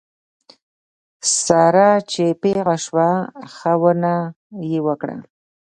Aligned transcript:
ساره 1.43 1.89
چې 2.11 2.25
پېغله 2.41 2.77
شوه 2.85 3.09
ښه 3.53 3.73
ونه 3.81 4.13
یې 4.69 4.79
وکړه. 4.87 5.15